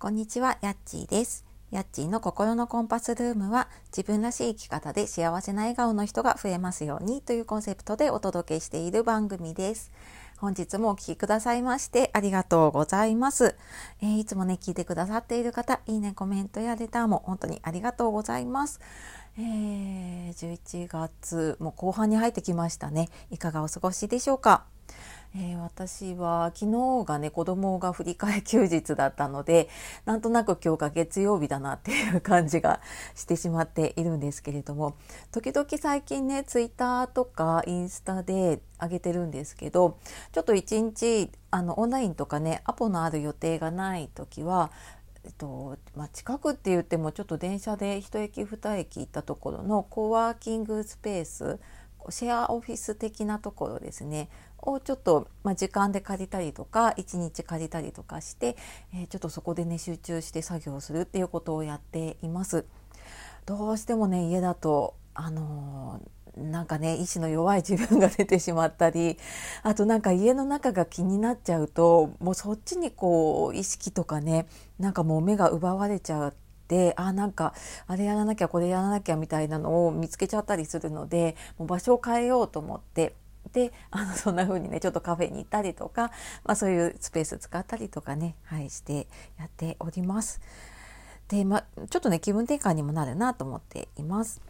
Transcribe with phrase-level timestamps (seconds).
[0.00, 1.44] こんにちは、やっちーです。
[1.70, 9.92] やっちーの心のコンパスルームは自分らしい生き方で幸せな笑顔の人が増えますようにというコンセプトでお届けしている番組です。
[10.38, 13.56] 本日もお聴きくださいましてありがとうございます、
[14.00, 18.80] えー、いつもね、聞いてくださっている方、いいね、コメントやレターも本当にありがとうございます。
[19.36, 23.10] えー、11月も後半に入ってきましたね。
[23.30, 24.64] いかがお過ごしでしょうか？
[25.34, 29.68] えー、私は昨日がね子供が振り替え休日だったので
[30.04, 32.80] なんとなく今日が月曜日だなっていう感じが
[33.14, 34.94] してしまっているんですけれども
[35.30, 39.98] 時々最近ねツイッターとかインスタで上げてるんですけど
[40.32, 44.70] ちょっと一日あのオンラインとかねアポのある予定がない時は
[45.22, 51.60] えっとまあ、近くって言ってもちょっと電車で1駅2駅行ったところのコワーキングスペース
[52.08, 54.28] シェアオフィス的なところですね
[54.62, 58.56] をちょっと、まあ、時間で借りたりとか1日借りたりとかして、
[58.94, 62.64] えー、ちょっとそこでね集中して作業するっていうことをやっています。
[63.46, 69.18] どうしてもね家だとあのー、なんかね意志の弱い自分が出てしまったり
[69.62, 74.46] あとなんか家の中が気になっちゃうともうそっちにこう意識とかね
[74.78, 76.34] なんかもう目が奪われちゃう
[76.70, 77.52] であなんか
[77.88, 83.16] あれやらなきゃこれやらなきゃみたいなのを見つけちゃったりするのでもう場所を変えようと思って
[83.52, 86.12] であのそんな風にねちょっとカフェに行ったりとか、
[86.44, 90.40] まあ、そういうスペース使ったりとかね、はい、してやっております。
[91.26, 94.40] で、まちょっとね気分転換にもなるなと思っています。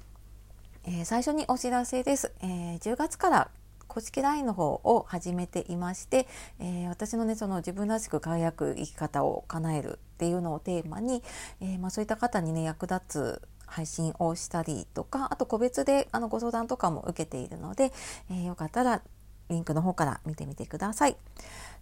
[0.85, 2.33] えー、最初にお知らせです。
[2.43, 3.51] えー、10月から
[3.89, 6.27] 公式 LINE の方を始めていまして、
[6.59, 11.23] えー、私のねその自分らしく輝く生き方を叶えるっていうのをテーマに、
[11.63, 17.91] えー、まあ、そういった方にね役立つ配信をしたりとかあと個別であのご相談とかも受けているので、
[18.31, 19.01] えー、よかったら
[19.49, 21.17] リンクの方から見てみてください。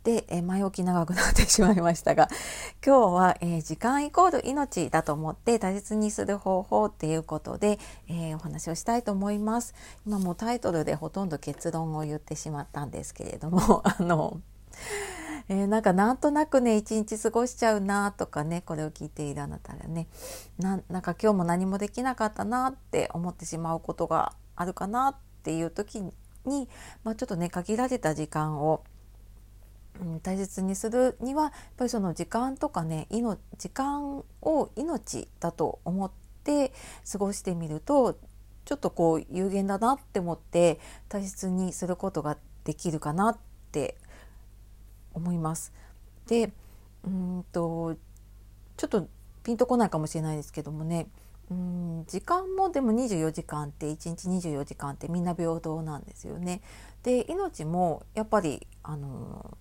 [0.05, 2.29] で、えー、前置き長くなってしまいましたが
[2.87, 9.75] 今日は、えー、時間イコール命だと思って大切にする方法っていうことで、えー、お話をしたいと思います。
[10.07, 14.41] 今もタイトルでほとんど結論を言ってしまったんですけれども あの
[15.51, 20.09] えー、なんかなんとなくね一日過ごしちゃうなとかねこれを聞いているあなたがね。
[20.59, 26.03] なんか今日も何もできなかったなって思ってしまうことがあるかなっていう時
[26.45, 26.69] に、
[27.05, 28.85] まあ、ちょっとね限られた時間を
[30.01, 33.09] うん、大切にするにはやっぱりその時間とかね
[33.57, 36.11] 時間を命だと思っ
[36.45, 36.73] て
[37.11, 38.19] 過ごしてみると
[38.65, 43.39] ちょっとこう有限だなって思って大切にすることができるかなっ
[43.73, 43.97] て
[45.19, 45.73] 思います。
[46.27, 46.53] で
[47.05, 47.97] うんと
[48.77, 49.09] ちょっと
[49.43, 51.09] ピンとこないかもしれないですけどもね
[51.51, 56.61] うん時間もでも24時間って1日24時間ってみんな平等なんですよね。
[57.03, 59.57] で命もやっぱりあの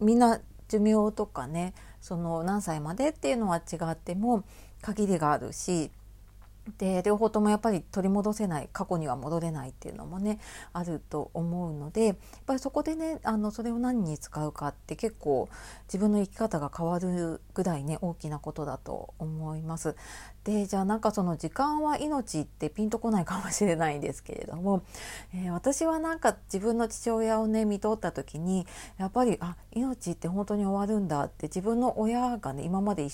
[0.00, 4.44] みんな寿命とかねその何歳までっていうのは違っても
[4.80, 5.90] 限りがあるし
[6.78, 10.38] で両方ともやっぱり取り戻せない過去には戻れないっていうのもね
[10.72, 15.48] あると思うのでやっぱりそこでねあのそれを何に使うかって結構
[15.86, 19.96] 自分の生き方が変わるぐらいね大きなことだと思います。
[20.44, 24.82] でじゃあなんかその時間は命ってピンとこないかもしれないんですけれども、
[25.34, 28.66] えー、私はなんか自分の父親をね見とった時に
[28.98, 33.06] やっぱりあ命って本当に終わるんだって自分の親がね今まで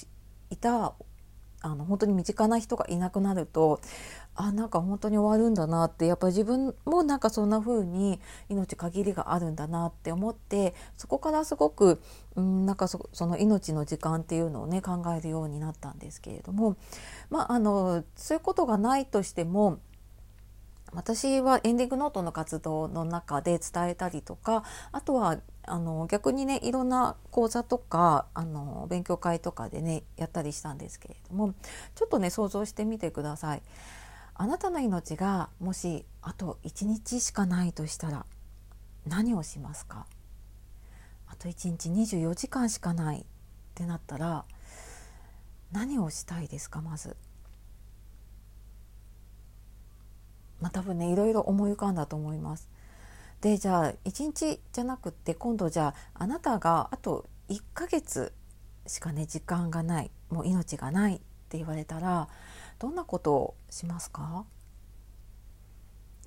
[0.51, 0.95] いた
[1.61, 3.81] あの本当に身近な人がいなくなると
[4.35, 12.01] あなんか本当に終わるんだなってやっぱり自分もなんかそんな風に命限りがあるんだなって思ってそこからすごく、
[12.37, 16.77] うん、なんかその命の時間っていうのをね考えるようになったんですけれども
[17.31, 19.81] まああのそういうことがないとしても
[20.93, 25.39] 私はエンディングノートの活動の中で伝えたりとかあとは
[25.69, 31.55] あの逆にねいろんな講座とかあの勉強会とかでねやったりしたんですけれども
[31.95, 33.63] ちょっとね想像してみてください。
[34.35, 38.25] あなたの命がもしあと1日しかないとしたら
[39.07, 40.07] 何をしますか？
[41.27, 43.25] あと1日24時間しかないっ
[43.75, 44.45] てなったら
[45.73, 47.17] 何をしたいですかまず？
[50.61, 52.69] まあ、多分ねいろいろ思い浮かんだと思います。
[53.41, 58.33] でじゃあ1日じゃなくって今度じゃああなたがあと1ヶ月
[58.87, 61.19] しかね時間がないもう命がないっ
[61.49, 62.29] て言われたら
[62.79, 64.45] どんなことをしますか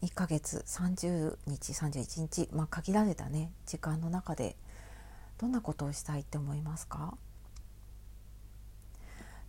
[0.02, 4.56] ？1ヶ月30日31日、まあ、限られたね時間の中で
[5.38, 7.18] どんなことをしたいって思いますか？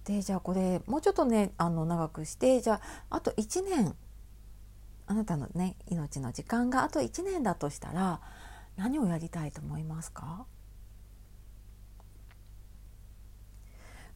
[0.05, 3.95] でじゃあこれもうちょっとねあの長くしてじゃああと1年
[5.13, 8.21] あなたのね命の時間があと1年だとしたら
[8.77, 10.47] 何をやりたいと思いますか？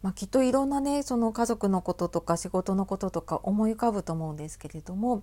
[0.03, 5.23] まあ、きっといろんなねその家族のこととか仕事のこととか思い浮かぶと思うんですけれども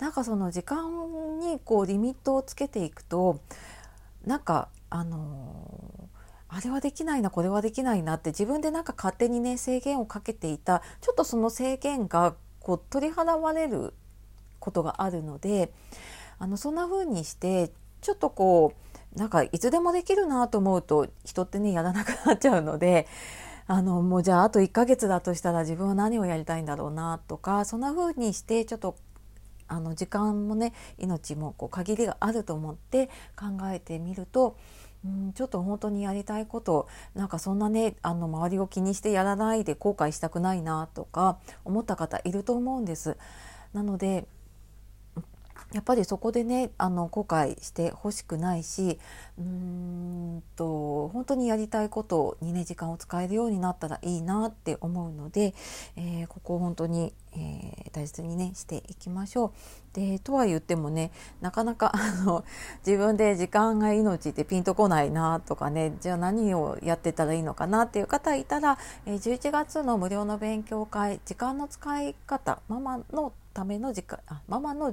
[0.00, 3.40] なんかその時間にこうリミットをつけていくと
[4.24, 6.08] なんかあの
[6.48, 13.94] あれはできないなこれはできないなって自分でなんか勝手にね制限をかけていたちょっとその制限がこう取り払われる
[14.62, 15.72] ことがあるので
[16.38, 17.70] あのそんな風にして
[18.00, 18.74] ちょっとこ
[19.14, 23.06] うなんかいつでもできるなと思うと人ってねやらなくなっちゃうので
[23.66, 28.96] あのもうじゃああと1ヶ月だとしたら自分は何をやりたいんだろうなとかそんな風にしてちょっと
[29.68, 34.56] あの時間もね命もこう限りがあると思って考えてみると
[35.04, 43.16] うんちょっと本当にやりたいことなんかそんなねあの周りを気にしてやらないで後悔したくないなとか思った方いると思うんです。
[43.72, 44.26] なので
[45.72, 48.98] やっぱりそこでねあの後悔してほしくないし
[49.38, 55.54] うーんと本当にやりたいことにね時間を使えるようになったらいいなって思うので、
[55.96, 59.52] えー、ここを本当に、えー、大切にねしていきましょう。
[59.92, 61.10] でとは言ってもね
[61.40, 62.44] なかなかあの
[62.86, 74.92] 自分で時間が命ってピンとこないなとかねじゃあ何をやってたらいいのかなっていう方いたら、えー、11月の無料の勉強会時間の使い方ママのための時間あママの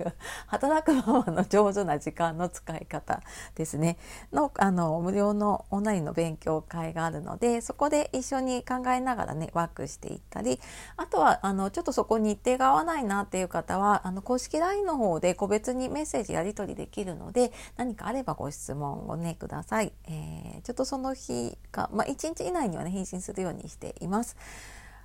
[0.00, 0.12] 上
[0.46, 3.20] 働くママの上手な時間の使い方
[3.54, 3.98] ですね
[4.32, 10.60] のあの無料のオンラインの勉強会があるのでそこで一緒に考えながらねワークしていったり
[10.96, 19.92] あとはあのちょっとそこ日程が合わないなっていう方はあの公式 LINE の方で個別にメッセージやり取りできるので何かあればご質問をねください。
[20.06, 24.36] えー、ちょっとその日か、まあ、1日以内にはね返信するようにしています。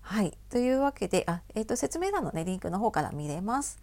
[0.06, 0.38] はい。
[0.52, 3.80] というわけで、あ、え、ー、と、説明欄のね、リンクの方から見れます。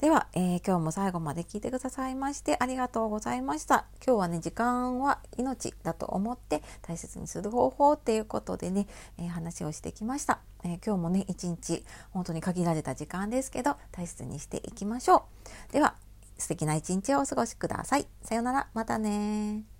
[0.00, 3.84] では、えー、今日も最後まで聞いてくださいましてありがとうございました。
[4.02, 8.86] 今日はね、時間は命だと思って大切にする方法っていうことでね、
[9.18, 15.26] えー、話をしてきました、えー、今日もね、一日本当に限られた時間ですけど、大切にしていきましょ
[15.70, 15.72] う。
[15.74, 15.96] では、
[16.38, 18.06] 素敵な一日をお過ごしください。
[18.22, 19.79] さようなら、またね